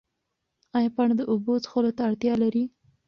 [0.77, 2.63] ایا پاڼه د اوبو څښلو ته اړتیا لري؟